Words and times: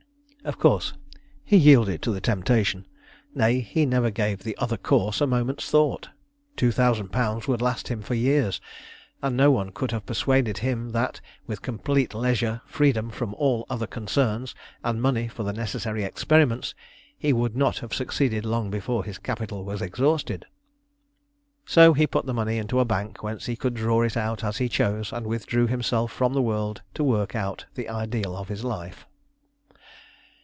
Of 0.43 0.57
course 0.57 0.93
he 1.45 1.55
yielded 1.55 2.01
to 2.01 2.09
the 2.09 2.19
temptation 2.19 2.87
nay, 3.35 3.59
he 3.59 3.85
never 3.85 4.09
gave 4.09 4.41
the 4.41 4.57
other 4.57 4.75
course 4.75 5.21
a 5.21 5.27
moment's 5.27 5.69
thought. 5.69 6.09
Two 6.55 6.71
thousand 6.71 7.09
pounds 7.09 7.47
would 7.47 7.61
last 7.61 7.89
him 7.89 8.01
for 8.01 8.15
years; 8.15 8.59
and 9.21 9.37
no 9.37 9.51
one 9.51 9.69
could 9.71 9.91
have 9.91 10.07
persuaded 10.07 10.57
him 10.57 10.89
that 10.93 11.21
with 11.45 11.61
complete 11.61 12.15
leisure, 12.15 12.63
freedom 12.65 13.11
from 13.11 13.35
all 13.35 13.67
other 13.69 13.85
concerns, 13.85 14.55
and 14.83 14.99
money 14.99 15.27
for 15.27 15.43
the 15.43 15.53
necessary 15.53 16.03
experiments, 16.03 16.73
he 17.15 17.31
would 17.33 17.55
not 17.55 17.77
have 17.77 17.93
succeeded 17.93 18.43
long 18.43 18.71
before 18.71 19.03
his 19.03 19.19
capital 19.19 19.63
was 19.63 19.79
exhausted. 19.79 20.47
So 21.67 21.93
he 21.93 22.07
put 22.07 22.25
the 22.25 22.33
money 22.33 22.57
into 22.57 22.79
a 22.79 22.85
bank 22.85 23.21
whence 23.21 23.45
he 23.45 23.55
could 23.55 23.75
draw 23.75 24.01
it 24.01 24.17
out 24.17 24.43
as 24.43 24.57
he 24.57 24.67
chose, 24.69 25.13
and 25.13 25.27
withdrew 25.27 25.67
himself 25.67 26.11
from 26.11 26.33
the 26.33 26.41
world 26.41 26.81
to 26.95 27.03
work 27.03 27.35
out 27.35 27.67
the 27.75 27.87
ideal 27.89 28.35
of 28.35 28.47
his 28.47 28.63
life. 28.63 29.05